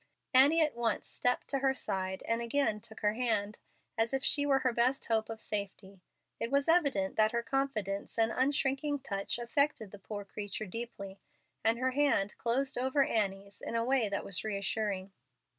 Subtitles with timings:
[0.33, 3.59] Annie at once stepped to her side and again took her hand,
[3.99, 6.01] as if she were her best hope of safety.
[6.39, 11.19] It was evident that her confidence and unshrinking touch affected the poor creature deeply,
[11.63, 15.11] and her hand closed over Annie's in a way that was reassuring.